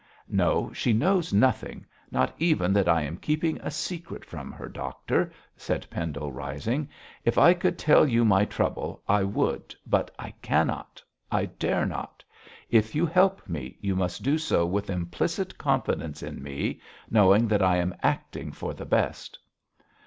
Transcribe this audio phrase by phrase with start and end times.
[0.29, 5.31] 'No, she knows nothing not even that I am keeping a secret from her; doctor,'
[5.55, 6.89] said Pendle, rising,
[7.23, 12.23] 'if I could tell you my trouble I would, but I cannot; I dare not!
[12.71, 16.81] If you help me, you must do so with implicit confidence in me,
[17.11, 19.37] knowing that I am acting for the best.'